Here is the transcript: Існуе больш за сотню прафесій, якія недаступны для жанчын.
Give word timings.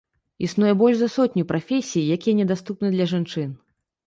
Існуе 0.45 0.71
больш 0.79 0.97
за 1.01 1.09
сотню 1.15 1.43
прафесій, 1.51 2.09
якія 2.17 2.39
недаступны 2.41 2.87
для 2.97 3.05
жанчын. 3.15 3.49